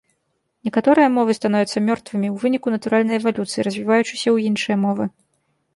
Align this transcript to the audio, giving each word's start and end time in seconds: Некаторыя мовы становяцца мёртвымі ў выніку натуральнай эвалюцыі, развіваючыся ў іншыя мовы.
Некаторыя 0.69 1.09
мовы 1.17 1.35
становяцца 1.39 1.83
мёртвымі 1.89 2.27
ў 2.31 2.35
выніку 2.47 2.67
натуральнай 2.77 3.15
эвалюцыі, 3.23 3.61
развіваючыся 3.69 4.25
ў 4.31 4.37
іншыя 4.53 4.75
мовы. 4.87 5.05